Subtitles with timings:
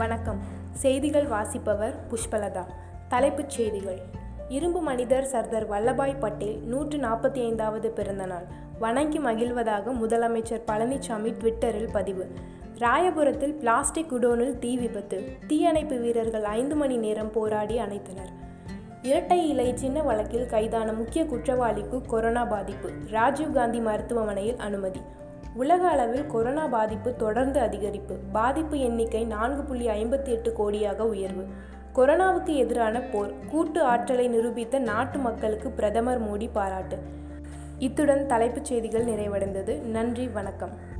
[0.00, 0.40] வணக்கம்.
[0.72, 2.66] செய்திகள் வாசிப்பவர் புஷ்பலதா.
[3.08, 3.98] தலைப்புச் செய்திகள்.
[4.48, 8.44] இரும்பு மனிதர் சர்தார் வல்லபாய் பட்டேல் நூற்று நாற்பத்தி ஐந்தாவது பிறந்தநாள்
[8.78, 12.30] வணங்கி மகிழ்வதாக முதலமைச்சர் பழனிசாமி ட்விட்டரில் பதிவு.
[12.78, 15.24] ராயபுரத்தில் பிளாஸ்டிக் குடோனில் தீ விபத்து.
[15.46, 18.32] தீயணைப்பு வீரர்கள் ஐந்து மணி நேரம் போராடி அணைத்தனர்.
[19.02, 22.90] இரட்டை இலை சின்ன வழக்கில் கைதான முக்கிய குற்றவாளிக்கு கொரோனா பாதிப்பு.
[23.10, 25.00] ராஜீவ்காந்தி மருத்துவமனையில் அனுமதி.
[25.54, 28.18] உலக அளவில் கொரோனா பாதிப்பு தொடர்ந்து அதிகரிப்பு.
[28.32, 31.46] பாதிப்பு எண்ணிக்கை நான்கு புள்ளி ஐம்பத்தி எட்டு கோடியாக உயர்வு.
[31.94, 36.98] கொரோனாவுக்கு எதிரான போர் கூட்டு ஆற்றலை நிரூபித்த நாட்டு மக்களுக்கு பிரதமர் மோடி பாராட்டு.
[37.78, 39.82] இத்துடன் தலைப்புச் செய்திகள் நிறைவடைந்தது.
[39.82, 40.98] நன்றி வணக்கம்.